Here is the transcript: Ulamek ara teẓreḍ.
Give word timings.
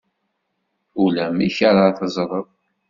Ulamek 1.03 1.57
ara 1.69 1.85
teẓreḍ. 1.97 2.47